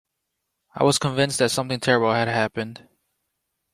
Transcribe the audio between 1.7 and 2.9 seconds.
terrible had happened.